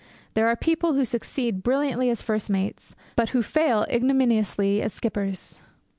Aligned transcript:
There 0.33 0.47
are 0.47 0.55
people 0.55 0.93
who 0.95 1.05
succeed 1.05 1.61
brilliantly 1.61 2.09
as 2.09 2.23
first 2.23 2.49
mates, 2.49 2.95
but 3.15 3.29
who 3.37 3.43
fail 3.43 3.85
ignominiously 3.87 4.81
as 4.81 4.93
skippers. 4.95 5.59